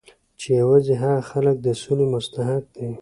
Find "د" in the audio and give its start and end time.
1.61-1.67